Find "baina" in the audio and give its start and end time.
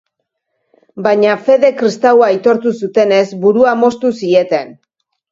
1.07-1.33